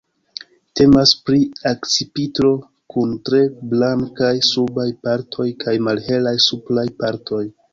Temas 0.79 1.11
pri 1.27 1.41
akcipitro 1.71 2.49
kun 2.95 3.13
tre 3.29 3.43
blankaj 3.75 4.33
subaj 4.49 4.89
partoj 5.09 5.49
kaj 5.65 5.77
malhelaj 5.91 6.37
supraj 6.49 6.89
partoj. 7.05 7.47